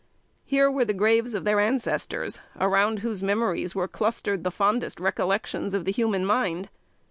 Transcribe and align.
Here 0.45 0.71
were 0.71 0.83
the 0.83 0.95
graves 0.95 1.35
of 1.35 1.43
their 1.45 1.59
ancestors, 1.59 2.41
around 2.59 3.01
whose 3.01 3.21
memories 3.21 3.75
were 3.75 3.87
clustered 3.87 4.43
the 4.43 4.49
fondest 4.49 4.99
recollections 4.99 5.75
of 5.75 5.85
the 5.85 5.91
human 5.91 6.25
mind. 6.25 6.69